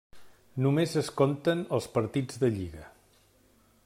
[0.65, 2.85] Només es compten els partits de Lliga.